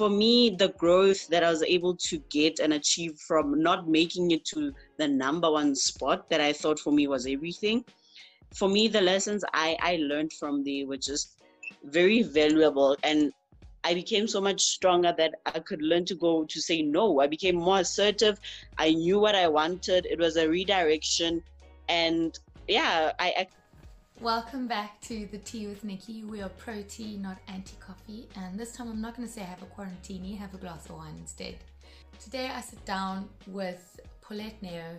[0.00, 4.30] for me, the growth that I was able to get and achieve from not making
[4.30, 7.84] it to the number one spot that I thought for me was everything,
[8.54, 11.36] for me, the lessons I, I learned from there were just
[11.84, 12.96] very valuable.
[13.04, 13.30] And
[13.84, 17.20] I became so much stronger that I could learn to go to say no.
[17.20, 18.40] I became more assertive.
[18.78, 20.06] I knew what I wanted.
[20.06, 21.42] It was a redirection.
[21.90, 22.38] And
[22.68, 23.46] yeah, I, I
[24.20, 26.24] Welcome back to the Tea with Nicky.
[26.24, 28.28] We are pro tea, not anti coffee.
[28.36, 30.96] And this time I'm not going to say have a quarantini, have a glass of
[30.96, 31.56] wine instead.
[32.22, 34.98] Today I sit down with Paulette Neo.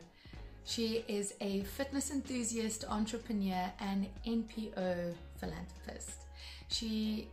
[0.65, 6.23] She is a fitness enthusiast, entrepreneur, and NPO philanthropist.
[6.69, 7.27] She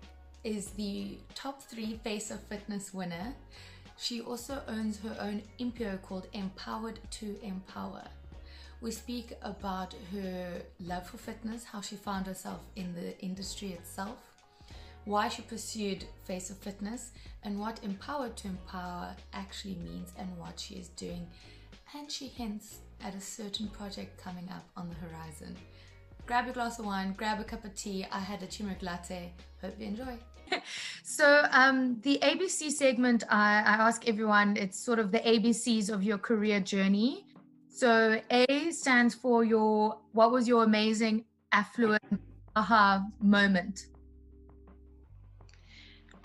[0.45, 3.33] is the top three Face of Fitness winner.
[3.97, 8.05] She also owns her own NPO called Empowered to Empower.
[8.81, 14.19] We speak about her love for fitness, how she found herself in the industry itself,
[15.05, 17.11] why she pursued Face of Fitness,
[17.43, 21.27] and what Empowered to Empower actually means and what she is doing.
[21.97, 25.57] And she hints at a certain project coming up on the horizon.
[26.27, 28.07] Grab a glass of wine, grab a cup of tea.
[28.13, 29.33] I had a turmeric latte.
[29.61, 30.19] Hope you enjoy.
[31.03, 36.03] so um, the ABC segment, I, I ask everyone, it's sort of the ABCs of
[36.03, 37.25] your career journey.
[37.79, 42.03] So A stands for your what was your amazing affluent
[42.57, 43.87] aha moment?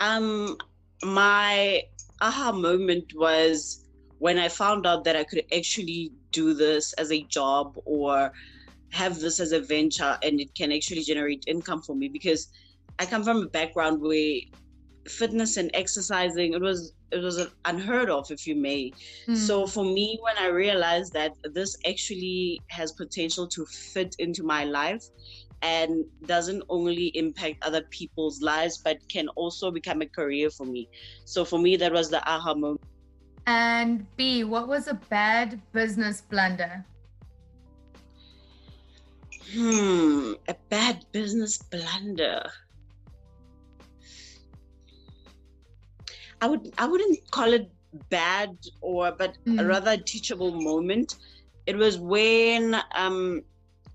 [0.00, 0.56] Um
[1.04, 1.84] my
[2.20, 3.86] aha moment was
[4.18, 8.32] when I found out that I could actually do this as a job or
[8.90, 12.48] have this as a venture and it can actually generate income for me because
[12.98, 14.40] I come from a background where
[15.08, 18.90] fitness and exercising it was it was unheard of if you may.
[19.28, 19.36] Mm.
[19.36, 24.64] so for me when i realized that this actually has potential to fit into my
[24.64, 25.04] life
[25.64, 30.88] and doesn't only impact other people's lives but can also become a career for me.
[31.24, 32.82] So for me that was the aha moment.
[33.46, 36.84] And b what was a bad business blunder?
[39.52, 42.42] Hmm a bad business blunder
[46.44, 47.70] I would I wouldn't call it
[48.10, 48.50] bad
[48.82, 49.58] or but mm.
[49.60, 51.16] a rather teachable moment.
[51.66, 53.42] It was when um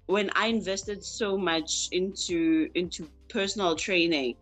[0.07, 4.35] when I invested so much into into personal training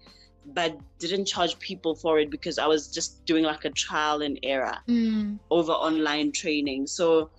[0.60, 4.40] but didn't charge people for it because I was just doing like a trial and
[4.44, 5.38] error mm.
[5.52, 6.88] over online training.
[6.88, 7.30] So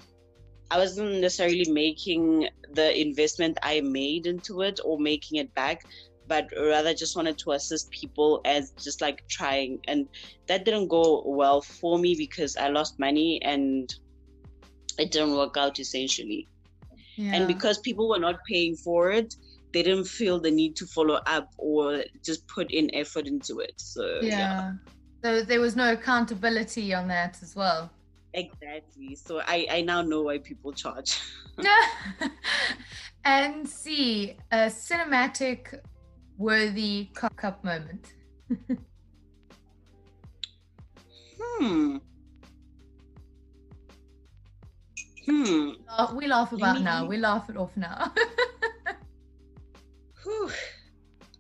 [0.71, 5.87] I wasn't necessarily making the investment I made into it or making it back
[6.29, 9.81] but rather just wanted to assist people as just like trying.
[9.89, 10.07] And
[10.47, 13.93] that didn't go well for me because I lost money and
[14.99, 16.47] it didn't work out essentially.
[17.17, 17.35] Yeah.
[17.35, 19.35] And because people were not paying for it,
[19.73, 23.75] they didn't feel the need to follow up or just put in effort into it.
[23.77, 24.29] So yeah.
[24.39, 24.73] yeah.
[25.25, 27.91] So there was no accountability on that as well.
[28.35, 29.17] Exactly.
[29.17, 31.19] So I, I now know why people charge.
[33.25, 35.81] and see a cinematic
[36.39, 38.07] worthy cock up moment?
[41.39, 41.99] hmm.
[45.27, 45.71] Hmm.
[46.15, 47.07] We laugh about now.
[47.07, 48.13] We laugh it off now.
[50.23, 50.51] Whew.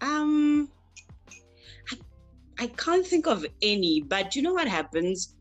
[0.01, 0.69] Um,
[1.91, 1.99] I,
[2.59, 5.35] I can't think of any, but you know what happens?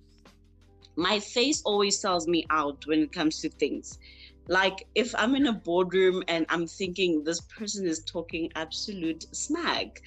[0.95, 3.99] My face always tells me out when it comes to things.
[4.47, 10.01] Like if I'm in a boardroom and I'm thinking this person is talking absolute smack,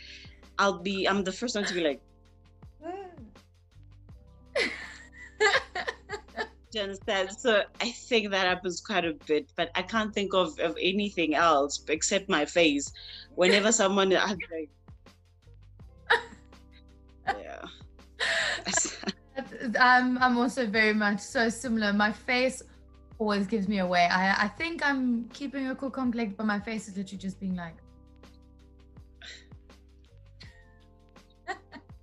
[0.59, 2.01] I'll be I'm the first one to be like
[6.73, 7.33] Do you understand?
[7.33, 11.35] So I think that happens quite a bit, but I can't think of, of anything
[11.35, 12.93] else except my face.
[13.35, 14.71] Whenever someone I'm like
[17.27, 17.63] Yeah.
[19.81, 21.93] I'm um, I'm also very much so similar.
[21.93, 22.63] My face
[23.21, 24.09] always gives me away.
[24.11, 27.55] I I think I'm keeping a cool calm but my face is literally just being
[27.55, 27.77] like.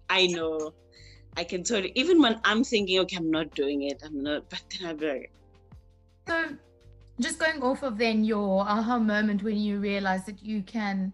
[0.09, 0.73] I know.
[1.35, 4.61] I can totally even when I'm thinking, okay, I'm not doing it, I'm not, but
[4.71, 5.31] then I'm like.
[6.27, 6.55] So,
[7.19, 11.13] just going off of then your aha moment when you realize that you can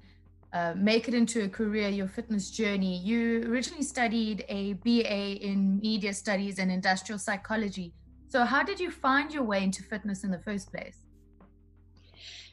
[0.54, 3.00] uh, make it into a career, your fitness journey.
[3.00, 7.94] You originally studied a BA in media studies and industrial psychology.
[8.34, 10.98] So, how did you find your way into fitness in the first place?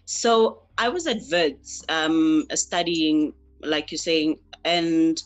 [0.05, 3.33] So, I was at Wits um, studying,
[3.63, 5.19] like you're saying, and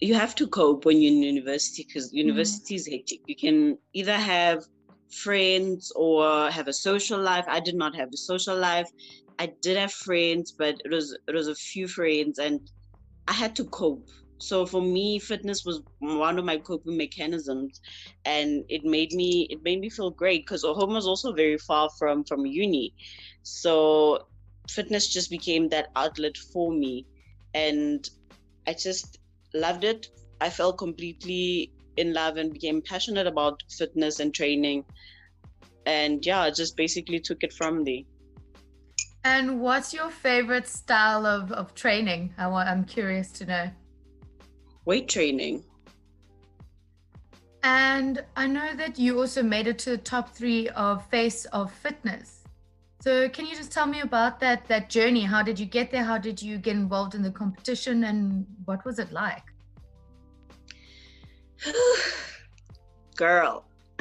[0.00, 2.28] you have to cope when you're in university because mm-hmm.
[2.28, 2.78] university mm.
[2.78, 3.20] is hectic.
[3.26, 4.64] You can either have
[5.10, 7.44] friends or have a social life.
[7.46, 8.88] I did not have a social life.
[9.38, 12.58] I did have friends, but it was it was a few friends, and
[13.28, 14.08] I had to cope.
[14.44, 17.80] So for me fitness was one of my coping mechanisms
[18.26, 21.88] and it made me it made me feel great because home was also very far
[21.98, 22.94] from from uni.
[23.42, 24.26] So
[24.68, 27.06] fitness just became that outlet for me
[27.54, 28.08] and
[28.66, 29.18] i just
[29.54, 30.08] loved it.
[30.40, 34.84] I felt completely in love and became passionate about fitness and training.
[35.86, 38.04] And yeah just basically took it from there.
[39.26, 42.34] And what's your favorite style of, of training?
[42.36, 43.70] I want, i'm curious to know
[44.84, 45.64] weight training
[47.62, 51.72] and i know that you also made it to the top three of face of
[51.72, 52.44] fitness
[53.04, 55.24] so can you just tell me about that that journey?
[55.24, 56.02] How did you get there?
[56.02, 59.42] How did you get involved in the competition and what was it like?
[63.16, 63.66] Girl.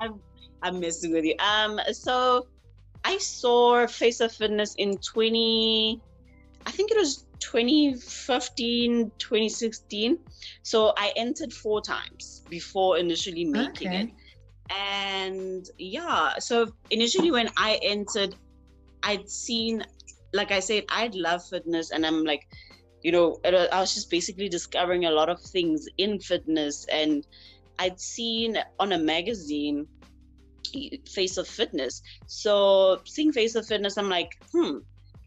[0.00, 0.20] I'm,
[0.62, 1.34] I'm messing with you.
[1.38, 2.46] Um so
[3.04, 6.00] I saw Face of Fitness in 20
[6.64, 10.18] I think it was 2015, 2016.
[10.62, 14.00] So I entered four times before initially making okay.
[14.02, 14.10] it
[14.70, 18.34] and yeah so initially when i entered
[19.02, 19.84] i'd seen
[20.32, 22.48] like i said i'd love fitness and i'm like
[23.02, 27.26] you know i was just basically discovering a lot of things in fitness and
[27.78, 29.86] i'd seen on a magazine
[31.06, 34.78] face of fitness so seeing face of fitness i'm like hmm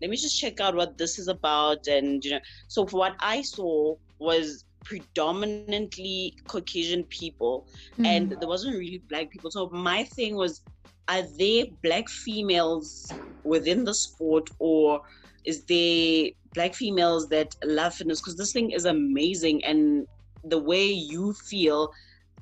[0.02, 3.42] let me just check out what this is about and you know so what i
[3.42, 7.68] saw was predominantly Caucasian people,
[8.00, 8.06] mm.
[8.06, 9.52] and there wasn't really black people.
[9.52, 10.62] So my thing was,
[11.10, 13.12] are there black females
[13.44, 15.02] within the sport, or
[15.44, 18.22] is there black females that love fitness?
[18.22, 20.08] Because this thing is amazing, and
[20.46, 21.92] the way you feel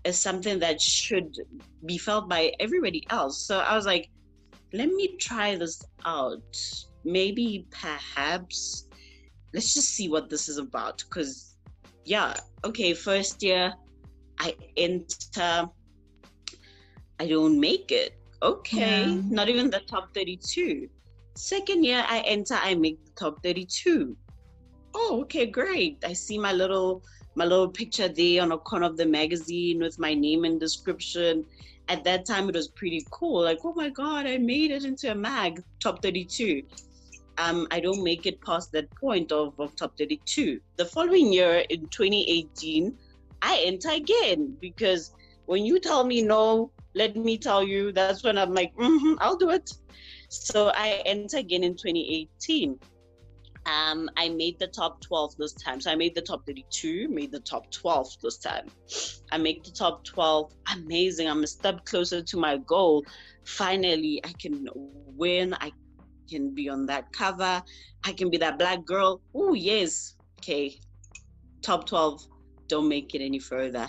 [0.03, 1.35] is something that should
[1.85, 3.39] be felt by everybody else.
[3.39, 4.09] So I was like,
[4.71, 6.43] let me try this out.
[7.05, 8.87] Maybe, perhaps,
[9.53, 11.55] let's just see what this is about because
[12.03, 13.73] yeah, okay, first year
[14.39, 15.69] I enter,
[17.19, 18.17] I don't make it.
[18.43, 19.21] Okay, yeah.
[19.29, 20.89] not even the top 32.
[21.35, 24.15] Second year I enter, I make the top 32.
[24.93, 26.03] Oh, okay, great.
[26.05, 27.03] I see my little
[27.37, 31.45] my little picture there on a corner of the magazine with my name and description.
[31.89, 33.43] At that time, it was pretty cool.
[33.43, 36.63] Like, oh my God, I made it into a mag, top 32
[37.37, 40.59] um, I don't make it past that point of, of top 32.
[40.77, 42.97] The following year in 2018,
[43.41, 45.11] I enter again because
[45.45, 49.35] when you tell me no, let me tell you, that's when I'm like, mm-hmm, I'll
[49.35, 49.71] do it.
[50.29, 52.79] So I enter again in 2018.
[53.65, 55.81] Um, I made the top 12 this time.
[55.81, 58.67] So I made the top 32, made the top 12 this time.
[59.31, 60.53] I make the top 12.
[60.73, 61.27] Amazing.
[61.27, 63.05] I'm a step closer to my goal.
[63.43, 65.55] Finally, I can win.
[65.55, 65.71] I
[66.29, 67.61] can be on that cover.
[68.05, 69.21] I can be that black girl.
[69.33, 70.15] Oh, yes.
[70.39, 70.75] Okay.
[71.61, 72.21] Top 12.
[72.67, 73.87] Don't make it any further.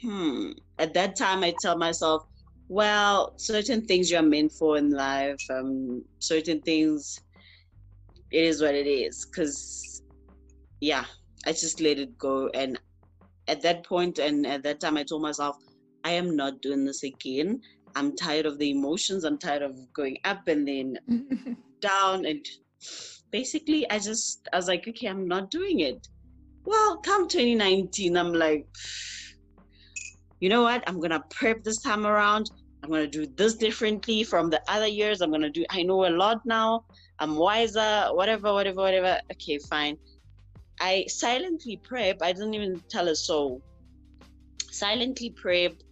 [0.00, 0.50] Hmm.
[0.78, 2.24] At that time, I tell myself,
[2.68, 7.20] well, certain things you're meant for in life, um, certain things,
[8.30, 9.26] it is what it is.
[9.26, 10.02] Because,
[10.80, 11.04] yeah,
[11.46, 12.48] I just let it go.
[12.54, 12.80] And
[13.46, 15.56] at that point, and at that time, I told myself,
[16.04, 17.60] I am not doing this again.
[17.94, 19.24] I'm tired of the emotions.
[19.24, 20.98] I'm tired of going up and then
[21.80, 22.26] down.
[22.26, 22.46] And
[23.30, 26.08] basically, I just, I was like, okay, I'm not doing it.
[26.64, 28.66] Well, come 2019, I'm like,
[30.40, 30.84] you know what?
[30.86, 32.50] I'm going to prep this time around.
[32.82, 35.20] I'm going to do this differently from the other years.
[35.20, 36.84] I'm going to do, I know a lot now.
[37.18, 39.20] I'm wiser, whatever, whatever, whatever.
[39.32, 39.96] Okay, fine.
[40.80, 42.18] I silently prep.
[42.22, 43.62] I didn't even tell a soul.
[44.70, 45.82] Silently prepped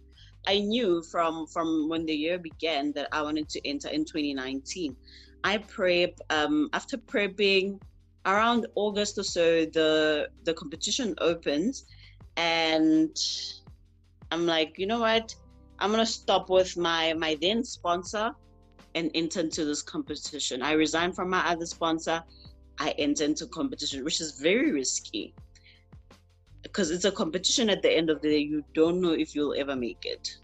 [0.47, 4.95] I knew from from when the year began that I wanted to enter in 2019.
[5.43, 7.79] I prep um, after prepping
[8.25, 9.65] around August or so.
[9.65, 11.85] The the competition opens,
[12.37, 13.15] and
[14.31, 15.35] I'm like, you know what?
[15.79, 18.31] I'm gonna stop with my my then sponsor
[18.95, 20.61] and enter into this competition.
[20.61, 22.23] I resigned from my other sponsor.
[22.79, 25.35] I enter into competition, which is very risky
[26.63, 28.39] because it's a competition at the end of the day.
[28.39, 30.37] You don't know if you'll ever make it.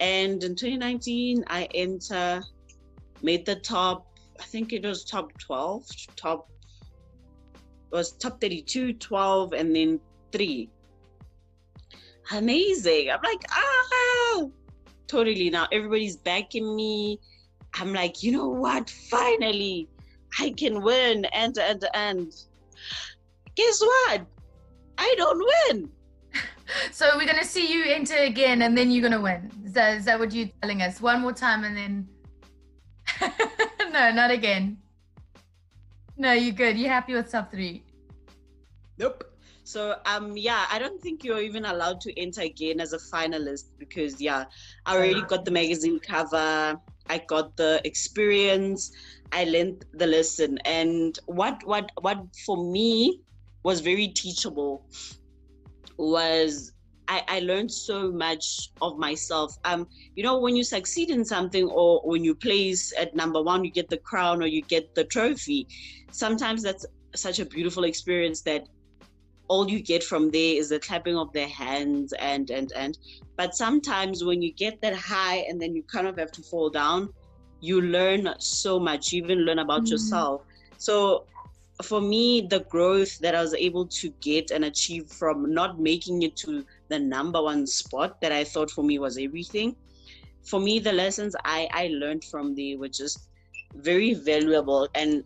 [0.00, 2.42] And in 2019, I enter,
[3.22, 4.06] made the top,
[4.38, 6.48] I think it was top 12, top,
[7.90, 10.70] was top 32, 12, and then three.
[12.30, 13.10] Amazing.
[13.10, 14.44] I'm like, ah,
[15.06, 15.50] totally.
[15.50, 17.18] Now everybody's backing me.
[17.74, 18.90] I'm like, you know what?
[19.10, 19.88] Finally,
[20.38, 22.34] I can win and and and.
[23.56, 24.26] Guess what?
[24.98, 25.90] I don't win.
[26.90, 29.50] so we're gonna see you enter again, and then you're gonna win.
[29.64, 31.00] Is that, is that what you're telling us?
[31.00, 32.08] One more time, and then.
[33.92, 34.78] no, not again.
[36.16, 36.76] No, you're good.
[36.76, 37.84] You're happy with top three.
[38.98, 39.24] Nope.
[39.62, 43.66] So um yeah, I don't think you're even allowed to enter again as a finalist
[43.78, 44.44] because yeah,
[44.86, 48.90] I already got the magazine cover, I got the experience,
[49.30, 50.58] I learned the lesson.
[50.64, 53.20] And what what what for me
[53.62, 54.84] was very teachable
[55.96, 56.72] was
[57.08, 59.56] I, I learned so much of myself.
[59.64, 63.64] Um, you know, when you succeed in something or when you place at number one,
[63.64, 65.66] you get the crown or you get the trophy.
[66.10, 66.84] Sometimes that's
[67.14, 68.68] such a beautiful experience that
[69.48, 72.98] all you get from there is the clapping of their hands and and and
[73.36, 76.68] but sometimes when you get that high and then you kind of have to fall
[76.68, 77.08] down
[77.60, 79.92] you learn so much you even learn about mm-hmm.
[79.92, 80.42] yourself
[80.76, 81.24] so
[81.82, 86.22] for me the growth that i was able to get and achieve from not making
[86.22, 89.76] it to the number one spot that i thought for me was everything
[90.42, 93.28] for me the lessons i i learned from there were just
[93.76, 95.24] very valuable and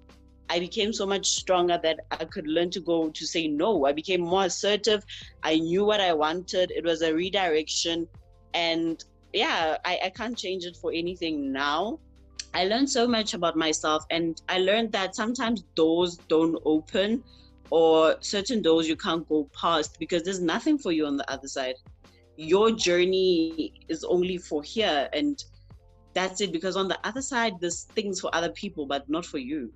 [0.52, 3.86] I became so much stronger that I could learn to go to say no.
[3.86, 5.02] I became more assertive.
[5.42, 6.70] I knew what I wanted.
[6.72, 8.06] It was a redirection.
[8.52, 12.00] And yeah, I, I can't change it for anything now.
[12.54, 17.24] I learned so much about myself and I learned that sometimes doors don't open
[17.70, 21.48] or certain doors you can't go past because there's nothing for you on the other
[21.48, 21.76] side.
[22.36, 25.42] Your journey is only for here and
[26.14, 29.38] that's it because on the other side there's things for other people but not for
[29.38, 29.72] you.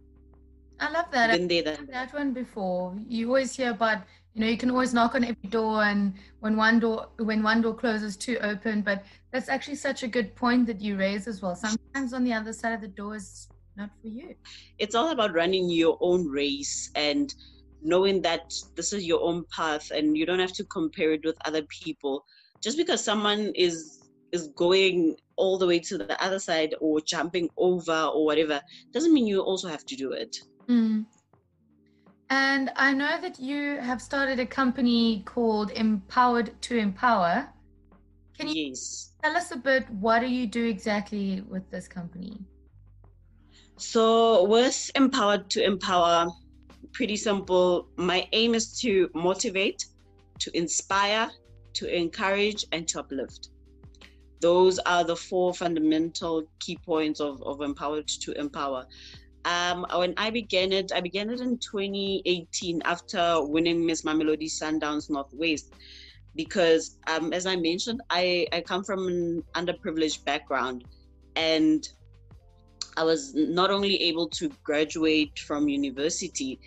[0.79, 1.31] I love that.
[1.31, 2.95] I've heard that one before.
[3.09, 4.03] You always hear about,
[4.37, 7.63] you know, you can always knock on every door, and when one door when one
[7.63, 8.83] door closes, two open.
[8.83, 9.03] But
[9.33, 11.57] that's actually such a good point that you raise as well.
[11.57, 14.35] Sometimes on the other side of the door is not for you.
[14.79, 17.35] It's all about running your own race and
[17.81, 21.37] knowing that this is your own path, and you don't have to compare it with
[21.47, 22.23] other people.
[22.63, 24.03] Just because someone is
[24.33, 28.61] is going all the way to the other side or jumping over or whatever
[28.93, 30.37] doesn't mean you also have to do it
[30.69, 31.07] Mm.
[32.31, 37.49] And I know that you have started a company called Empowered to Empower.
[38.37, 39.13] Can you yes.
[39.23, 42.39] tell us a bit what do you do exactly with this company?
[43.77, 46.27] So with Empowered to Empower,
[46.93, 47.89] pretty simple.
[47.97, 49.87] My aim is to motivate,
[50.41, 51.31] to inspire,
[51.75, 53.51] to encourage, and to uplift.
[54.41, 58.87] Those are the four fundamental key points of, of Empowered to Empower.
[59.47, 65.09] Um, when I began it, I began it in 2018 after winning Miss Mamelodi Sundowns
[65.09, 65.73] Northwest.
[66.35, 70.85] Because, um, as I mentioned, I, I come from an underprivileged background.
[71.37, 71.89] And
[72.97, 76.59] I was not only able to graduate from university,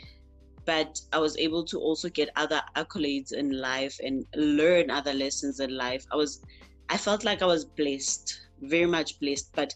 [0.66, 5.60] but I was able to also get other accolades in life and learn other lessons
[5.60, 6.06] in life.
[6.14, 6.42] I was,
[6.88, 9.52] I felt like I was blessed, very much blessed.
[9.54, 9.76] But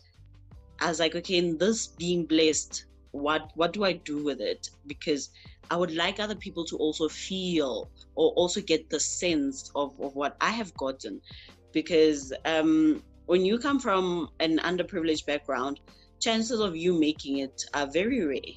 [0.79, 4.69] I was like, okay, in this being blessed, what what do I do with it?
[4.85, 5.29] Because
[5.71, 10.15] I would like other people to also feel or also get the sense of, of
[10.15, 11.21] what I have gotten.
[11.71, 15.79] Because um, when you come from an underprivileged background,
[16.19, 18.55] chances of you making it are very rare.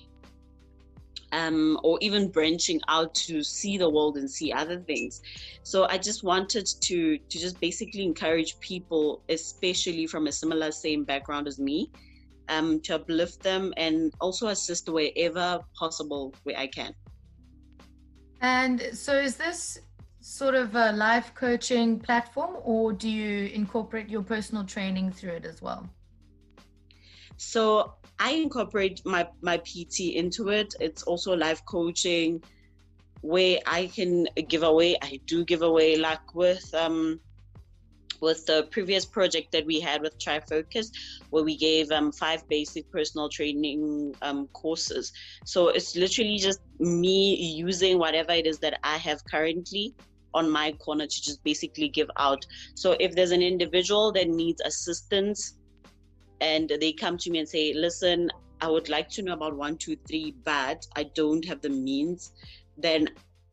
[1.33, 5.21] Um, or even branching out to see the world and see other things.
[5.65, 11.05] So I just wanted to to just basically encourage people, especially from a similar same
[11.05, 11.91] background as me,
[12.49, 16.95] um, to uplift them and also assist wherever possible where I can.
[18.41, 19.79] And so, is this
[20.21, 25.45] sort of a life coaching platform, or do you incorporate your personal training through it
[25.45, 25.89] as well?
[27.37, 30.75] So, I incorporate my, my PT into it.
[30.81, 32.43] It's also life coaching
[33.21, 37.21] where I can give away, I do give away, like with um,
[38.21, 40.91] with the previous project that we had with Trifocus,
[41.31, 45.13] where we gave um, five basic personal training um, courses.
[45.45, 49.95] So it's literally just me using whatever it is that I have currently
[50.35, 52.45] on my corner to just basically give out.
[52.75, 55.55] So if there's an individual that needs assistance
[56.41, 58.31] and they come to me and say, listen,
[58.61, 62.33] I would like to know about one, two, three, but I don't have the means,
[62.77, 63.09] then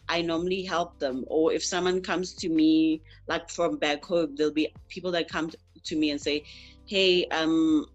[0.09, 1.23] I normally help them.
[1.27, 5.51] Or if someone comes to me, like from back home, there'll be people that come
[5.83, 6.43] to me and say,
[6.85, 7.85] "Hey, um,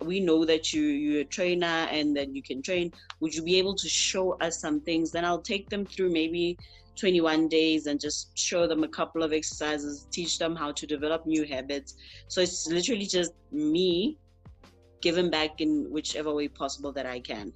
[0.00, 2.92] we know that you you're a trainer and that you can train.
[3.20, 6.58] Would you be able to show us some things?" Then I'll take them through maybe
[6.96, 11.26] 21 days and just show them a couple of exercises, teach them how to develop
[11.26, 11.94] new habits.
[12.28, 14.18] So it's literally just me
[15.00, 17.52] giving back in whichever way possible that I can.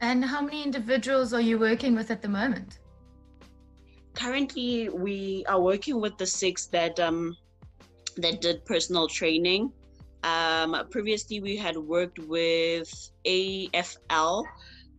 [0.00, 2.78] And how many individuals are you working with at the moment?
[4.18, 7.36] Currently we are working with the six that um,
[8.16, 9.72] that did personal training.
[10.24, 12.90] Um, previously, we had worked with
[13.24, 14.44] AFL,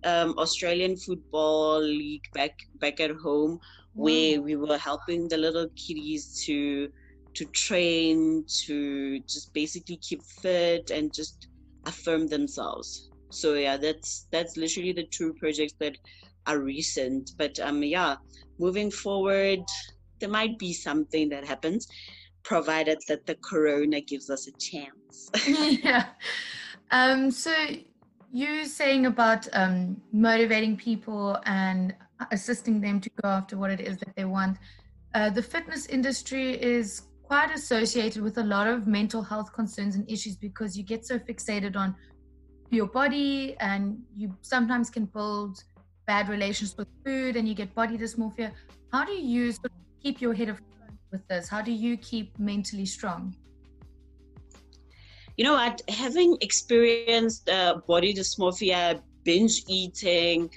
[0.05, 3.59] um, Australian Football League back back at home,
[3.93, 6.89] where we were helping the little kiddies to
[7.33, 11.49] to train, to just basically keep fit and just
[11.85, 13.09] affirm themselves.
[13.29, 15.97] So yeah, that's that's literally the two projects that
[16.47, 17.31] are recent.
[17.37, 18.15] But um yeah,
[18.59, 19.59] moving forward,
[20.19, 21.87] there might be something that happens,
[22.43, 25.29] provided that the corona gives us a chance.
[25.83, 26.07] yeah.
[26.91, 27.53] Um so
[28.31, 31.95] you saying about um, motivating people and
[32.31, 34.57] assisting them to go after what it is that they want.
[35.15, 40.09] Uh, the fitness industry is quite associated with a lot of mental health concerns and
[40.09, 41.95] issues because you get so fixated on
[42.69, 45.63] your body and you sometimes can build
[46.09, 48.51] bad relations with food and you get body dysmorphia.
[48.91, 51.47] How do you sort of keep your head afloat with this?
[51.47, 53.35] How do you keep mentally strong?
[55.39, 60.49] you know what having experienced uh, body dysmorphia binge eating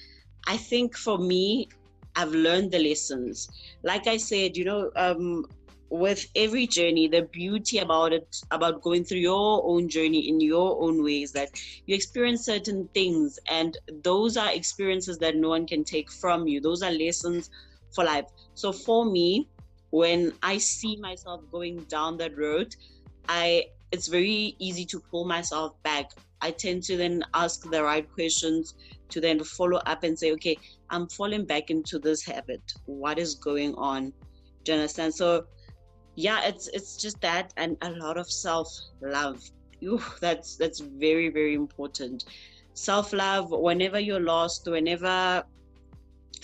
[0.55, 1.69] i think for me
[2.17, 3.49] i've learned the lessons
[3.91, 5.47] like i said you know um,
[5.93, 10.83] with every journey the beauty about it about going through your own journey in your
[10.83, 11.51] own ways that
[11.85, 16.63] you experience certain things and those are experiences that no one can take from you
[16.63, 17.51] those are lessons
[17.95, 19.47] for life so for me
[19.91, 22.75] when i see myself going down that road
[23.29, 26.11] i it's very easy to pull myself back.
[26.41, 28.75] I tend to then ask the right questions
[29.11, 30.57] to then follow up and say, okay,
[30.91, 32.63] I'm falling back into this habit.
[32.87, 34.13] What is going on?
[34.65, 35.15] Do you understand?
[35.15, 35.45] So
[36.17, 38.69] yeah, it's it's just that and a lot of self
[39.01, 39.43] love.
[40.21, 42.25] That's that's very, very important.
[42.75, 45.43] Self love, whenever you're lost, whenever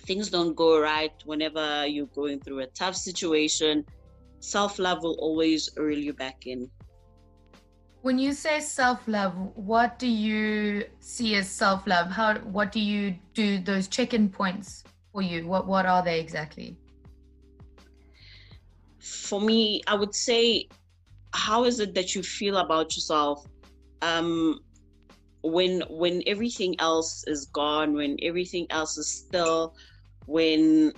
[0.08, 3.84] things don't go right, whenever you're going through a tough situation,
[4.40, 6.70] self love will always reel you back in.
[8.02, 12.10] When you say self-love, what do you see as self-love?
[12.10, 15.46] How what do you do those check-in points for you?
[15.46, 16.76] What what are they exactly?
[19.00, 20.68] For me, I would say
[21.32, 23.44] how is it that you feel about yourself
[24.02, 24.60] um,
[25.42, 29.74] when when everything else is gone, when everything else is still,
[30.26, 30.92] when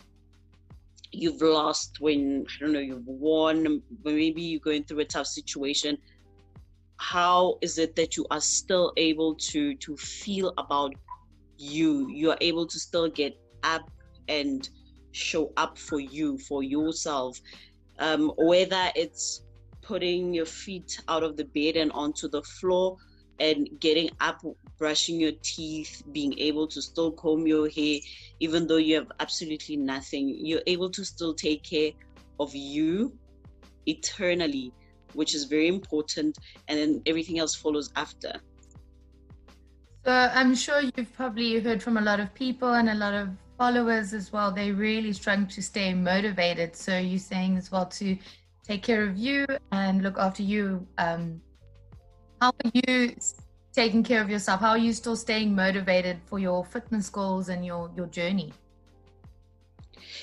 [1.12, 5.98] you've lost, when I don't know, you've won, maybe you're going through a tough situation
[7.00, 10.94] how is it that you are still able to to feel about
[11.56, 12.08] you?
[12.10, 13.90] You are able to still get up
[14.28, 14.68] and
[15.12, 17.40] show up for you for yourself
[18.00, 19.42] um, whether it's
[19.82, 22.96] putting your feet out of the bed and onto the floor
[23.38, 24.42] and getting up
[24.78, 27.98] brushing your teeth being able to still comb your hair
[28.40, 31.90] even though you have absolutely nothing you're able to still take care
[32.38, 33.16] of you
[33.86, 34.72] eternally
[35.14, 38.32] which is very important, and then everything else follows after.
[40.04, 43.28] So I'm sure you've probably heard from a lot of people and a lot of
[43.60, 44.50] followers as well.
[44.50, 46.74] They really struggling to stay motivated.
[46.74, 48.16] So you're saying as well to
[48.66, 50.86] take care of you and look after you.
[50.96, 51.42] Um,
[52.40, 53.14] how are you
[53.74, 54.60] taking care of yourself?
[54.60, 58.50] How are you still staying motivated for your fitness goals and your your journey?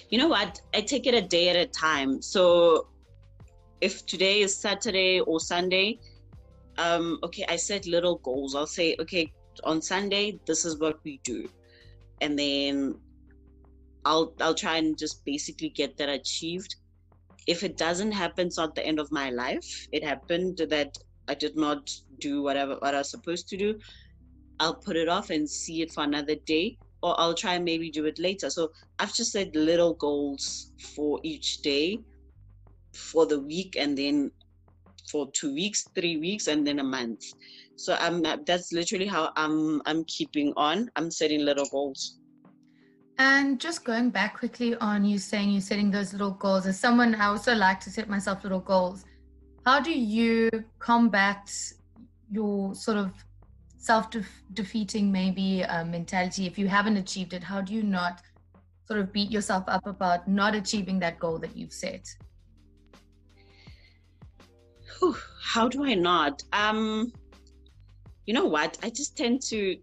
[0.10, 0.60] You know what?
[0.73, 2.23] I take it a day at a time.
[2.23, 2.88] So
[3.82, 6.00] if today is Saturday or Sunday,
[6.80, 8.56] um, okay, I set little goals.
[8.56, 9.32] I'll say, okay,
[9.63, 11.47] on Sunday, this is what we do.
[12.19, 12.95] And then
[14.08, 16.76] I'll I'll try and just basically get that achieved.
[17.46, 19.70] If it doesn't happen, it's not the end of my life.
[19.91, 21.89] It happened that I did not
[22.22, 23.76] do whatever what I was supposed to do.
[24.60, 27.91] I'll put it off and see it for another day, or I'll try and maybe
[27.91, 28.50] do it later.
[28.50, 32.00] So I've just set little goals for each day
[33.12, 34.32] for the week and then
[35.12, 37.24] for two weeks, three weeks, and then a month.
[37.76, 40.89] So I'm that's literally how I'm I'm keeping on.
[40.96, 42.17] I'm setting little goals.
[43.19, 46.67] And just going back quickly on you saying you're setting those little goals.
[46.67, 49.06] As someone, I also like to set myself little goals.
[49.65, 50.49] How do you
[50.80, 51.51] combat
[52.30, 53.12] your sort of
[53.77, 57.43] self-defeating maybe uh, mentality if you haven't achieved it?
[57.43, 58.21] How do you not
[58.86, 62.08] sort of beat yourself up about not achieving that goal that you've set?
[65.41, 66.43] how do I not?
[66.53, 67.12] Um,
[68.25, 68.77] you know what?
[68.84, 69.77] I just tend to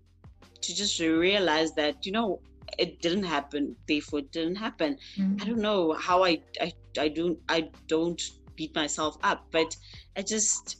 [0.60, 2.40] to just realize that you know
[2.78, 4.98] it didn't happen, therefore it didn't happen.
[5.16, 5.42] Mm-hmm.
[5.42, 8.20] I don't know how I I I don't I don't
[8.56, 9.76] beat myself up, but
[10.16, 10.78] I just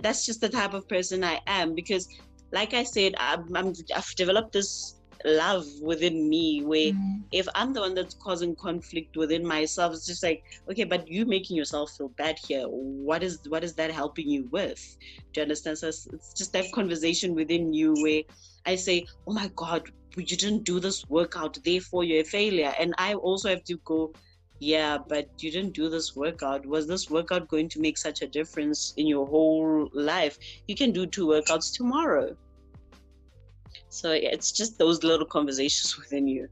[0.00, 2.08] that's just the type of person I am because,
[2.52, 7.22] like I said, I'm, I'm I've developed this love within me where mm.
[7.32, 11.24] if I'm the one that's causing conflict within myself, it's just like, okay, but you
[11.24, 12.64] making yourself feel bad here.
[12.66, 14.96] What is what is that helping you with?
[15.32, 15.78] Do you understand?
[15.78, 18.22] So it's, it's just that conversation within you where
[18.66, 22.72] I say, oh my God, you didn't do this workout, therefore you're a failure.
[22.78, 24.12] And I also have to go,
[24.60, 26.64] yeah, but you didn't do this workout.
[26.64, 30.38] Was this workout going to make such a difference in your whole life?
[30.68, 32.36] You can do two workouts tomorrow.
[33.88, 36.48] So yeah, it's just those little conversations within you.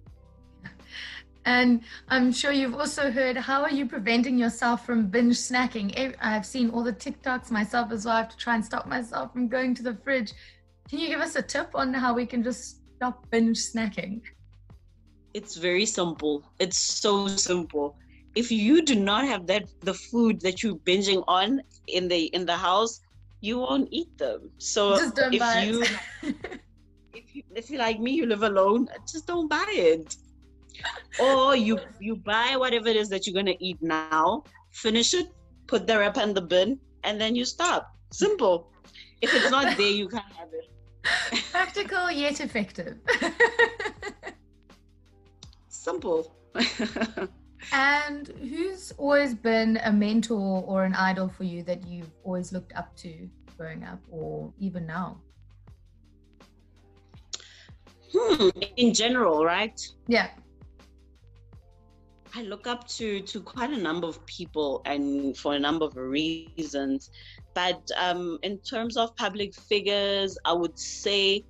[1.45, 5.93] And I'm sure you've also heard how are you preventing yourself from binge snacking?
[5.97, 8.15] Eh, I've seen all the TikToks myself as well.
[8.15, 10.33] I have to try and stop myself from going to the fridge.
[10.89, 14.23] Can you give us a tip on how we can just stop binge snacking?
[15.35, 16.45] It's very simple.
[16.61, 17.97] It's so simple.
[18.37, 22.47] If you do not have that the food that you're binging on in the in
[22.47, 23.01] the house,
[23.41, 24.51] you won't eat them.
[24.59, 24.95] So
[25.33, 25.83] if you
[27.21, 30.17] if you if you like me, you live alone, just don't buy it
[31.21, 35.27] or you you buy whatever it is that you're gonna eat now, finish it,
[35.67, 37.91] put the wrapper in the bin, and then you stop.
[38.13, 38.71] Simple.
[39.21, 40.72] If it's not there, you can't have it.
[41.51, 42.99] Practical yet effective.
[45.69, 46.35] Simple.
[47.73, 52.73] and who's always been a mentor or an idol for you that you've always looked
[52.75, 55.21] up to growing up or even now?
[58.15, 59.81] Hmm, in general, right?
[60.07, 60.29] Yeah.
[62.35, 65.97] I look up to to quite a number of people and for a number of
[65.97, 67.11] reasons.
[67.55, 71.45] But um, in terms of public figures, I would say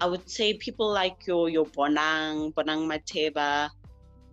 [0.00, 3.68] I would say people like your your Bonang, Bonang Matheba,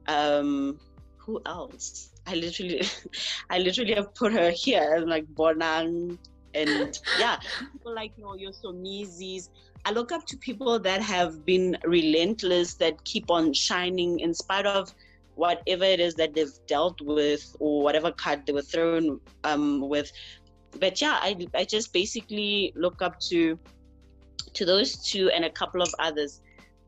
[0.07, 0.79] um,
[1.17, 2.11] who else?
[2.25, 2.81] I literally
[3.49, 6.17] I literally have put her here like Bonang
[6.53, 7.39] and yeah,
[7.73, 9.49] people like your your Somizis.
[9.83, 14.65] I look up to people that have been relentless, that keep on shining in spite
[14.65, 14.93] of
[15.37, 20.11] whatever it is that they've dealt with or whatever card they were thrown um, with.
[20.79, 23.57] But yeah, I, I just basically look up to
[24.53, 26.41] to those two and a couple of others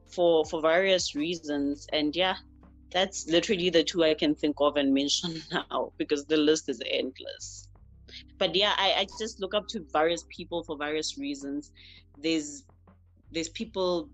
[0.08, 1.88] for for various reasons.
[1.94, 2.36] And yeah,
[2.92, 6.82] that's literally the two I can think of and mention now because the list is
[6.90, 7.68] endless.
[8.40, 11.72] But yeah, I, I just look up to various people for various reasons.
[12.18, 12.64] There's
[13.32, 14.10] there's people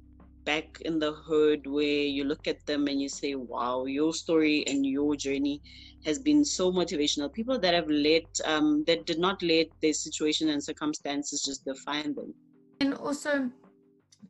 [0.46, 4.66] back in the hood where you look at them and you say, wow, your story
[4.68, 5.62] and your journey
[6.06, 7.32] has been so motivational.
[7.34, 12.14] People that have let, um, that did not let their situation and circumstances just define
[12.14, 12.34] them.
[12.80, 13.50] And also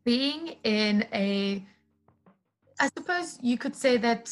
[0.04, 1.66] being in a,
[2.80, 4.32] I suppose you could say that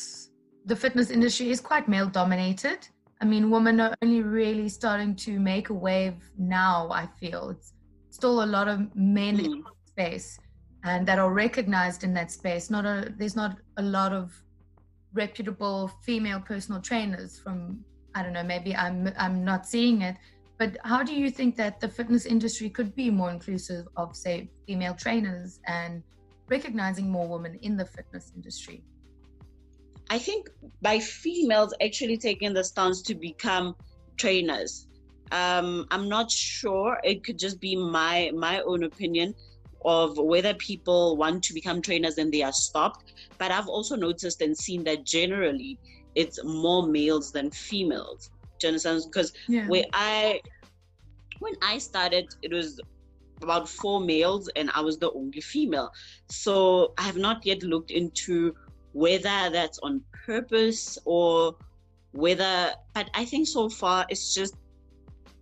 [0.65, 2.87] the fitness industry is quite male dominated.
[3.21, 7.49] I mean, women are only really starting to make a wave now, I feel.
[7.49, 7.73] It's
[8.09, 9.45] still a lot of men mm.
[9.45, 10.39] in space
[10.83, 12.69] and that are recognized in that space.
[12.69, 14.33] Not a there's not a lot of
[15.13, 17.83] reputable female personal trainers from
[18.15, 20.17] I don't know, maybe I'm I'm not seeing it.
[20.57, 24.49] But how do you think that the fitness industry could be more inclusive of say
[24.67, 26.03] female trainers and
[26.47, 28.83] recognizing more women in the fitness industry?
[30.09, 30.49] I think
[30.81, 33.75] by females actually taking the stance to become
[34.17, 34.87] trainers.
[35.31, 36.99] Um, I'm not sure.
[37.03, 39.33] It could just be my my own opinion
[39.85, 43.13] of whether people want to become trainers and they are stopped.
[43.37, 45.79] But I've also noticed and seen that generally
[46.15, 48.29] it's more males than females.
[48.59, 49.03] Do you understand?
[49.11, 49.67] Because yeah.
[49.67, 50.41] where I
[51.39, 52.79] when I started, it was
[53.41, 55.91] about four males and I was the only female.
[56.29, 58.55] So I have not yet looked into
[58.93, 61.55] whether that's on purpose or
[62.11, 64.55] whether but I think so far it's just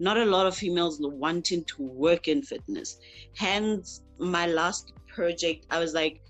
[0.02, 2.98] not a lot of females wanting to work in fitness.
[3.36, 6.22] Hence my last project, I was like,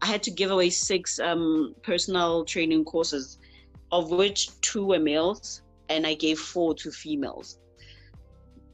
[0.00, 3.38] I had to give away six um, personal training courses,
[3.90, 7.58] of which two were males, and I gave four to females,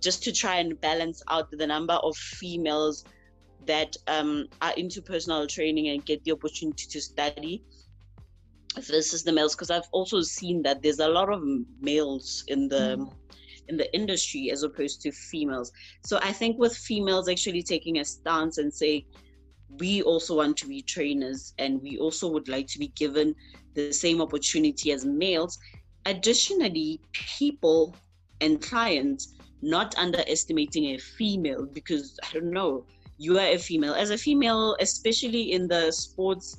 [0.02, 3.04] just to try and balance out the number of females
[3.64, 7.64] that um, are into personal training and get the opportunity to study
[8.80, 9.54] versus the males.
[9.54, 11.42] Because I've also seen that there's a lot of
[11.80, 13.11] males in the mm
[13.70, 15.72] in the industry as opposed to females.
[16.02, 19.06] So I think with females actually taking a stance and say,
[19.78, 23.35] we also want to be trainers and we also would like to be given
[23.74, 25.59] the same opportunity as males.
[26.04, 27.00] Additionally,
[27.38, 27.96] people
[28.40, 32.85] and clients not underestimating a female because I don't know,
[33.18, 33.94] you are a female.
[33.94, 36.59] As a female, especially in the sports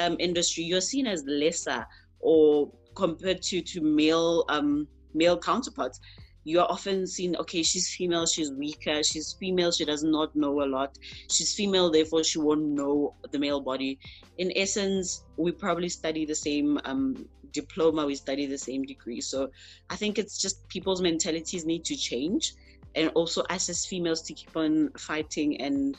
[0.00, 1.86] um, industry, you're seen as lesser
[2.20, 6.00] or compared to to male um, male counterparts
[6.44, 9.02] you are often seen okay she's female she's weaker.
[9.02, 10.98] She's female she does not know a lot.
[11.28, 13.98] She's female therefore she won't know the male body.
[14.38, 19.20] In essence we probably study the same um, diploma we study the same degree.
[19.20, 19.50] So
[19.90, 22.54] i think it's just people's mentalities need to change.
[22.94, 25.96] And also us as females to keep on fighting and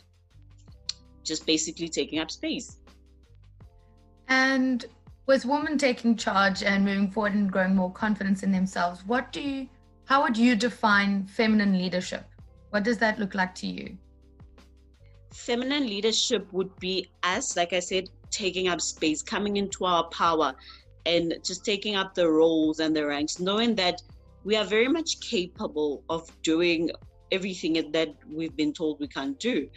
[1.23, 2.77] just basically taking up space.
[4.27, 4.85] And
[5.29, 9.41] with women taking charge and moving forward and growing more confidence in themselves, what do
[9.41, 9.69] you,
[10.09, 12.25] how would you define feminine leadership?
[12.71, 13.95] What does that look like to you?
[15.31, 20.55] Feminine leadership would be us, like I said, taking up space, coming into our power,
[21.05, 24.01] and just taking up the roles and the ranks, knowing that
[24.43, 26.89] we are very much capable of doing
[27.31, 29.69] everything that we've been told we can't do.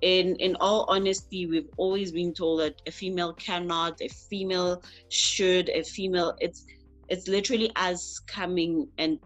[0.00, 5.68] In in all honesty, we've always been told that a female cannot, a female should,
[5.68, 6.66] a female it's
[7.08, 9.20] it's literally us coming and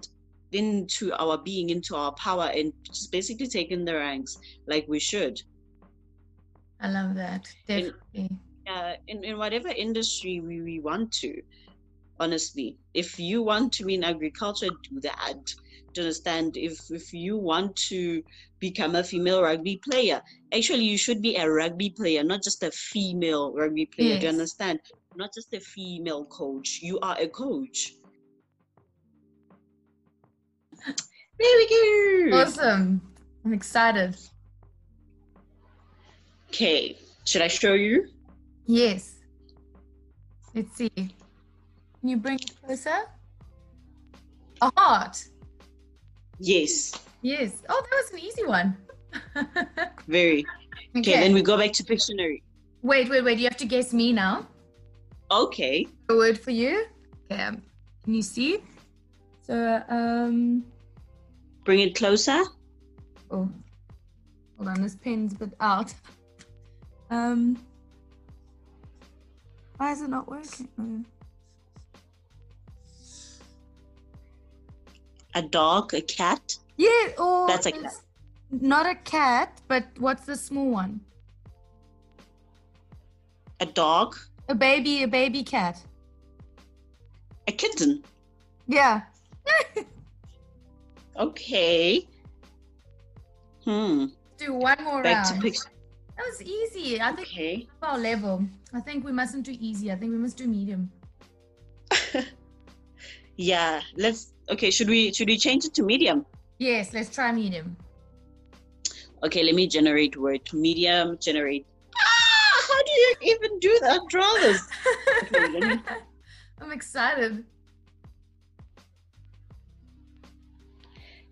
[0.53, 5.41] into our being, into our power, and just basically taking the ranks like we should.
[6.81, 7.47] I love that.
[7.69, 7.99] Definitely.
[8.15, 11.43] In, uh, in, in whatever industry we, we want to,
[12.19, 12.79] honestly.
[12.95, 15.55] If you want to be in agriculture, do that.
[15.95, 18.23] To understand if if you want to
[18.61, 20.23] become a female rugby player,
[20.55, 24.11] actually you should be a rugby player, not just a female rugby player.
[24.11, 24.21] Yes.
[24.21, 24.79] Do you understand?
[25.17, 26.79] Not just a female coach.
[26.81, 27.95] You are a coach.
[31.41, 32.37] There we go.
[32.37, 33.01] Awesome.
[33.47, 34.15] I'm excited.
[36.51, 36.99] Okay.
[37.25, 38.09] Should I show you?
[38.67, 39.15] Yes.
[40.55, 40.91] Let's see.
[40.91, 43.09] Can you bring it closer?
[44.61, 45.25] A heart.
[46.41, 46.93] Yes.
[47.23, 47.63] Yes.
[47.71, 48.77] Oh, that was an easy one.
[50.09, 50.45] Very.
[50.91, 51.01] Okay.
[51.01, 52.43] okay, then we go back to Pictionary.
[52.83, 53.39] Wait, wait, wait.
[53.39, 54.47] You have to guess me now.
[55.31, 55.87] Okay.
[56.11, 56.85] A word for you.
[57.31, 57.43] Okay.
[57.43, 57.63] Um,
[58.05, 58.59] can you see?
[59.41, 60.65] So, um.
[61.65, 62.43] Bring it closer.
[63.31, 63.49] Oh.
[64.57, 65.93] Hold on, this pen's a bit out.
[67.13, 67.59] Um.
[69.79, 71.05] Why is it not working?
[75.35, 76.57] A dog, a cat?
[76.77, 77.93] Yeah, or that's a cat.
[78.53, 81.01] Not a cat, but what's the small one?
[83.59, 84.17] A dog.
[84.49, 85.83] A baby, a baby cat.
[87.49, 88.05] A kitten.
[88.69, 89.03] Yeah.
[91.21, 92.09] okay.
[93.65, 94.07] Hmm.
[94.39, 95.43] Do one more Back round.
[95.43, 97.01] To that was easy.
[97.01, 97.69] I think okay.
[97.83, 98.45] our level.
[98.75, 99.91] I think we mustn't do easy.
[99.93, 100.91] I think we must do medium.
[103.37, 106.27] yeah, let's okay, should we should we change it to medium?
[106.59, 107.77] Yes, let's try medium.
[109.23, 110.41] Okay, let me generate word.
[110.53, 111.67] Medium generate.
[111.97, 114.01] Ah, how do you even do that?
[114.09, 114.69] Draw this.
[115.33, 115.81] Okay, me...
[116.61, 117.45] I'm excited.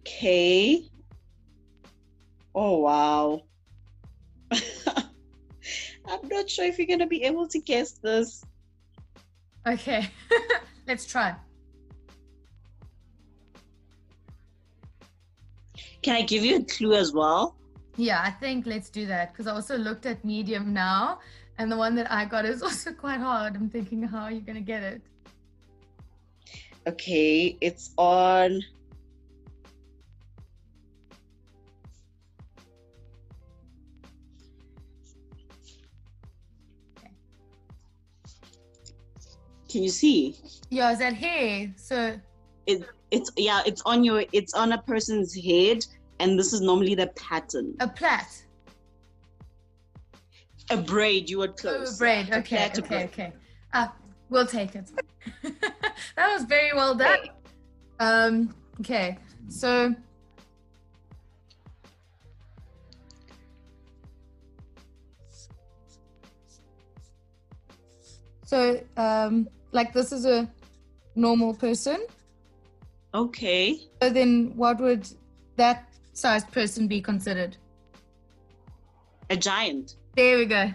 [0.08, 0.88] Okay.
[2.54, 3.42] Oh wow.
[4.50, 8.42] I'm not sure if you're going to be able to guess this.
[9.66, 10.08] Okay,
[10.88, 11.36] let's try.
[16.00, 17.56] Can I give you a clue as well?
[17.96, 21.18] Yeah, I think let's do that because I also looked at medium now,
[21.58, 23.56] and the one that I got is also quite hard.
[23.56, 25.02] I'm thinking, how are you going to get it?
[26.86, 28.62] Okay, it's on
[39.68, 40.35] Can you see?
[40.70, 41.72] Yeah, is that hair?
[41.76, 42.18] So
[42.66, 45.85] it it's yeah, it's on your it's on a person's head,
[46.20, 47.74] and this is normally the pattern.
[47.81, 48.44] A plait.
[50.70, 51.28] A braid.
[51.28, 51.92] You were close.
[51.92, 52.33] Oh, a braid.
[52.33, 52.64] Okay.
[52.64, 52.81] A okay.
[52.81, 53.04] Braid.
[53.07, 53.33] Okay.
[53.74, 53.94] Ah,
[54.31, 54.90] we'll take it.
[55.42, 57.18] that was very well done.
[57.18, 57.31] Okay.
[58.00, 58.54] Um.
[58.81, 59.18] Okay.
[59.48, 59.94] So.
[68.48, 70.48] So, um, like this is a
[71.14, 72.07] normal person.
[73.14, 73.81] Okay.
[74.02, 75.09] So then what would
[75.57, 77.57] that sized person be considered?
[79.31, 79.96] A giant.
[80.16, 80.72] There we go.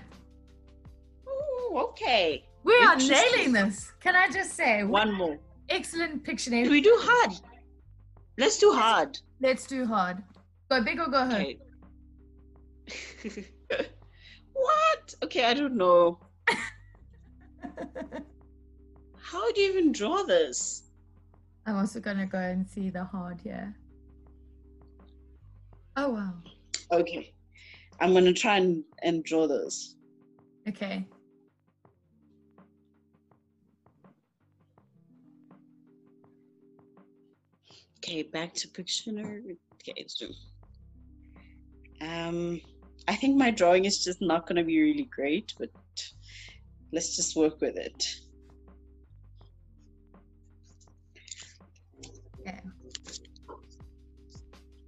[1.28, 2.46] Ooh, okay.
[2.64, 3.92] We are nailing this.
[4.00, 4.84] Can I just say?
[4.84, 5.38] One more.
[5.70, 6.52] Excellent picture.
[6.52, 7.34] Do we do hard?
[8.38, 9.20] Let's do hard.
[9.42, 10.24] Let's do hard.
[10.70, 11.34] Go big or go home.
[11.34, 11.60] Okay.
[14.54, 15.16] what?
[15.24, 16.20] Okay, I don't know.
[19.34, 20.84] How do you even draw this?
[21.66, 23.76] I'm also gonna go and see the hard here.
[25.98, 26.34] Oh wow.
[26.92, 27.34] Okay.
[28.00, 29.96] I'm gonna try and, and draw this.
[30.70, 31.08] Okay.
[37.98, 39.58] Okay, back to Pictionary.
[39.82, 40.30] Okay, let's do.
[42.02, 42.62] Um,
[43.08, 45.72] I think my drawing is just not gonna be really great, but
[46.92, 48.20] let's just work with it.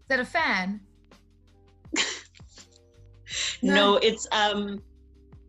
[0.08, 0.82] That a fan?
[3.62, 4.82] no, it's um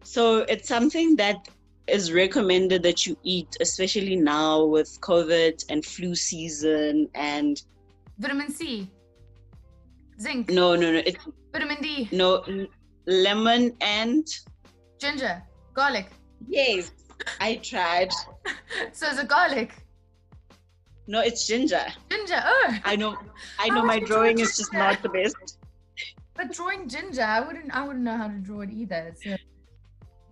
[0.03, 1.49] so it's something that
[1.87, 7.63] is recommended that you eat, especially now with COVID and flu season and
[8.19, 8.91] Vitamin C,
[10.21, 11.19] zinc, no, no, no, it's
[11.53, 12.43] vitamin D, no
[13.07, 14.27] lemon and
[14.99, 15.43] ginger,
[15.75, 16.09] garlic.
[16.49, 16.91] yes,
[17.41, 18.11] I tried.
[18.93, 19.86] So is it garlic?
[21.07, 21.85] No, it's ginger.
[22.11, 22.41] Ginger.
[22.45, 23.17] Oh, I know,
[23.61, 25.37] I know my drawing is just not the best.
[26.35, 27.75] but drawing ginger, I wouldn't.
[27.75, 29.15] I wouldn't know how to draw it either.
[29.23, 29.37] So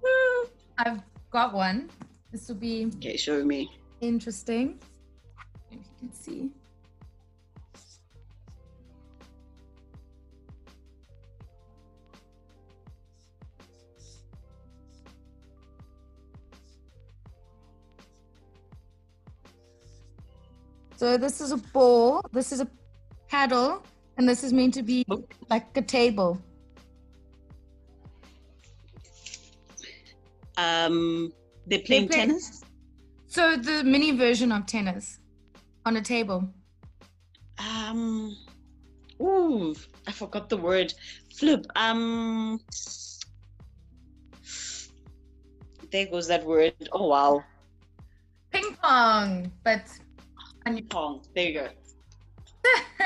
[0.78, 1.90] I've got one.
[2.32, 3.70] This will be Okay, show me.
[4.00, 4.80] interesting.
[5.70, 6.50] If you can see.
[20.96, 22.68] So this is a ball, this is a
[23.28, 23.82] paddle,
[24.16, 25.04] and this is meant to be
[25.50, 26.40] like a table.
[30.56, 31.32] Um,
[31.66, 32.62] they're playing play- tennis.
[33.26, 35.18] So the mini version of tennis
[35.84, 36.48] on a table.
[37.58, 38.36] Um,
[39.20, 39.74] ooh,
[40.06, 40.94] I forgot the word.
[41.36, 41.66] Flip.
[41.74, 42.60] Um,
[45.90, 46.74] there goes that word.
[46.92, 47.42] Oh wow,
[48.52, 49.82] Ping pong, but
[50.88, 51.22] pong.
[51.34, 51.68] There you go.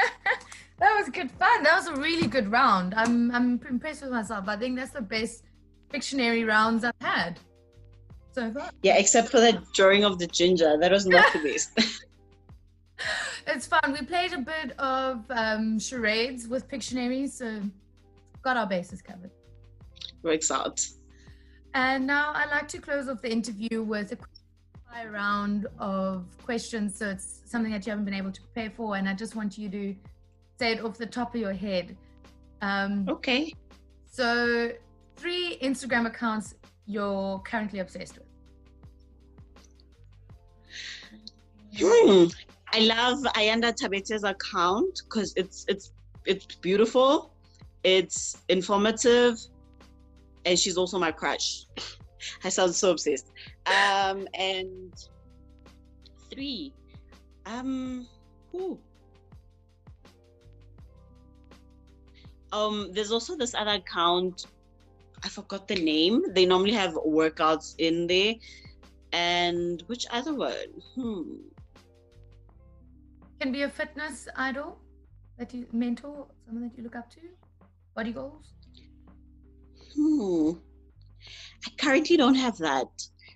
[0.79, 1.63] that was good fun.
[1.63, 2.95] That was a really good round.
[2.95, 4.49] I'm I'm impressed with myself.
[4.49, 5.45] I think that's the best
[5.93, 7.41] Pictionary rounds I've had
[8.33, 8.71] so far.
[8.83, 10.77] Yeah, except for that drawing of the ginger.
[10.79, 12.03] That was not the best.
[13.47, 13.97] It's fun.
[13.99, 17.63] We played a bit of um, charades with Pictionary, so
[18.43, 19.31] got our bases covered.
[20.23, 20.87] Works out.
[21.75, 24.29] And now I'd like to close off the interview with a quick
[24.91, 26.97] fire round of questions.
[26.97, 29.59] So it's something that you haven't been able to prepare for, and I just want
[29.59, 29.95] you to
[30.59, 31.97] say it off the top of your head.
[32.63, 33.53] Um, Okay.
[34.11, 34.73] So,
[35.17, 36.55] three Instagram accounts
[36.87, 38.27] you're currently obsessed with.
[41.79, 42.25] Hmm.
[42.73, 45.93] I love Ayanda Thabethe's account because it's it's
[46.27, 47.33] it's beautiful,
[47.85, 49.39] it's informative,
[50.45, 51.67] and she's also my crush.
[52.45, 53.33] I sound so obsessed.
[53.67, 54.93] Um, and
[56.31, 56.73] three,
[57.47, 58.07] um,
[58.53, 58.79] who?
[62.53, 64.47] Um, there's also this other account.
[65.23, 66.23] I forgot the name.
[66.33, 68.35] They normally have workouts in there.
[69.13, 70.83] And which other one?
[70.95, 71.23] Hmm.
[73.41, 74.79] Can be a fitness idol
[75.39, 77.21] that you mentor, someone that you look up to,
[77.95, 78.53] body goals.
[79.95, 80.53] Hmm.
[81.67, 82.87] I currently don't have that.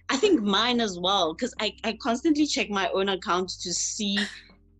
[0.09, 4.18] I think mine as well, because I, I constantly check my own account to see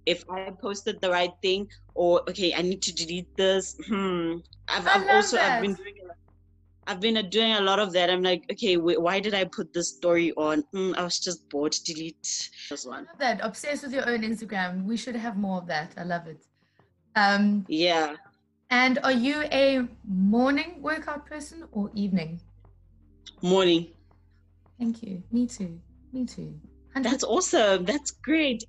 [0.05, 3.77] if I posted the right thing or okay, I need to delete this.
[3.87, 4.37] Hmm.
[4.69, 6.13] I've, I've also I've been doing a-
[6.89, 8.11] I've been doing a lot of that.
[8.11, 10.63] I'm like, okay, wait, why did I put this story on?
[10.73, 11.77] Hmm, I was just bored.
[11.85, 13.05] Delete this I one.
[13.05, 13.39] love that.
[13.41, 14.85] Obsessed with your own Instagram.
[14.85, 15.93] We should have more of that.
[15.97, 16.45] I love it.
[17.15, 18.17] Um, Yeah.
[18.71, 22.41] and are you a morning workout person or evening?
[23.43, 23.89] Morning.
[24.79, 25.23] Thank you.
[25.33, 25.81] Me too.
[26.13, 26.55] Me too.
[26.97, 27.03] 100%.
[27.03, 27.85] That's awesome.
[27.85, 28.63] That's great.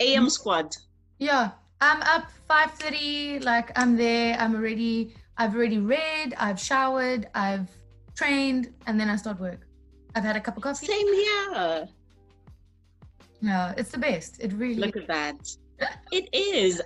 [0.00, 0.28] AM mm-hmm.
[0.28, 0.76] squad.
[1.18, 3.44] Yeah, I'm up 5:30.
[3.44, 4.36] Like I'm there.
[4.38, 5.14] I'm already.
[5.36, 6.34] I've already read.
[6.38, 7.28] I've showered.
[7.34, 7.68] I've
[8.14, 9.66] trained, and then I start work.
[10.14, 10.86] I've had a cup of coffee.
[10.86, 11.88] Same here.
[13.40, 14.40] Yeah, it's the best.
[14.40, 14.76] It really.
[14.76, 15.36] Look at that.
[16.12, 16.80] It is.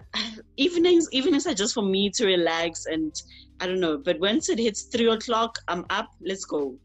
[0.57, 3.12] Evenings, evenings are just for me to relax and
[3.61, 3.99] I don't know.
[3.99, 6.09] But once it hits three o'clock, I'm up.
[6.22, 6.79] Let's go.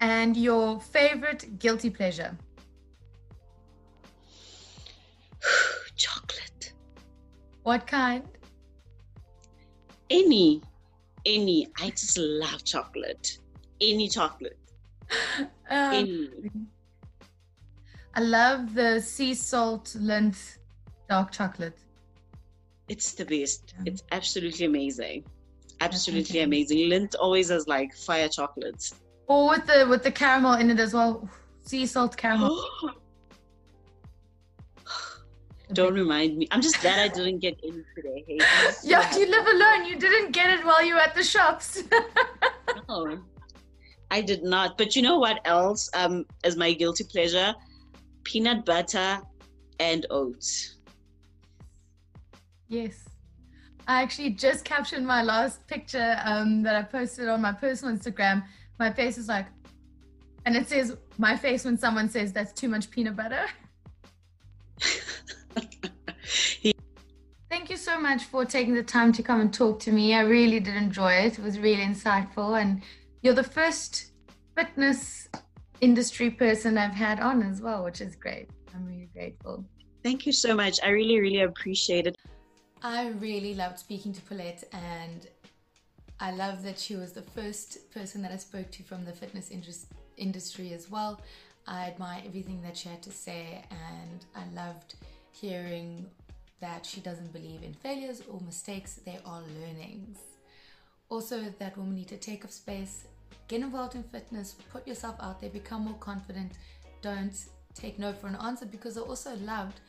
[0.00, 2.36] And your favorite guilty pleasure?
[5.96, 6.72] Chocolate.
[7.62, 8.24] What kind?
[10.10, 10.62] Any,
[11.24, 11.68] any.
[11.80, 13.38] I just love chocolate.
[13.80, 14.58] Any chocolate.
[15.68, 16.30] Um, Any.
[18.14, 20.58] I love the sea salt Lindt
[21.08, 21.78] dark chocolate.
[22.88, 23.74] It's the best.
[23.84, 25.24] It's absolutely amazing.
[25.80, 26.78] Absolutely amazing.
[26.88, 28.94] Lindt always has like fire chocolates.
[29.28, 31.28] Or with the with the caramel in it as well.
[31.62, 32.56] Sea salt caramel.
[35.72, 36.46] Don't remind me.
[36.52, 38.24] I'm just glad I didn't get in today.
[38.26, 39.84] Hey, so Yeah, you live alone.
[39.86, 41.82] You didn't get it while you were at the shops.
[42.88, 43.18] No,
[44.12, 44.78] I did not.
[44.78, 47.52] But you know what else um, is my guilty pleasure?
[48.22, 49.20] Peanut butter
[49.80, 50.76] and oats.
[52.68, 53.02] yes.
[53.88, 58.42] I actually just captioned my last picture um, that I posted on my personal Instagram.
[58.78, 59.46] My face is like,
[60.44, 63.46] and it says, my face when someone says that's too much peanut butter.
[67.48, 70.14] Thank you so much for taking the time to come and talk to me.
[70.14, 71.38] I really did enjoy it.
[71.38, 72.60] It was really insightful.
[72.60, 72.82] And
[73.22, 74.12] you're the first
[74.56, 75.28] fitness
[75.80, 78.50] industry person I've had on as well, which is great.
[78.74, 79.64] I'm really grateful.
[80.02, 80.78] Thank you so much.
[80.82, 82.16] I really, really appreciate it.
[82.82, 85.26] I really loved speaking to Paulette, and
[86.18, 89.50] I love that she was the first person that I spoke to from the fitness
[90.16, 91.20] industry as well.
[91.66, 94.94] I admire everything that she had to say, and I loved
[95.32, 96.06] hearing
[96.60, 100.18] that she doesn't believe in failures or mistakes, they are learnings.
[101.10, 103.04] Also, that women need to take up space,
[103.48, 106.52] get involved in fitness, put yourself out there, become more confident.
[107.02, 107.44] Don't
[107.74, 109.80] take no for an answer because I also loved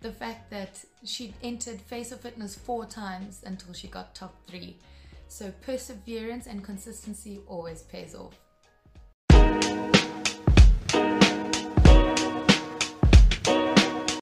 [0.00, 4.78] the fact that she entered Face of Fitness four times until she got top three.
[5.28, 8.43] So perseverance and consistency always pays off.